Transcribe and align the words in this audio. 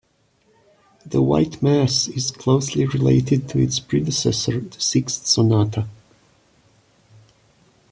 The 1.05 1.21
"White 1.21 1.61
Mass" 1.61 2.07
is 2.07 2.31
closely 2.31 2.87
related 2.87 3.47
to 3.49 3.59
its 3.59 3.79
predecessor, 3.79 4.61
the 4.61 4.81
sixth 4.81 5.27
sonata. 5.27 5.85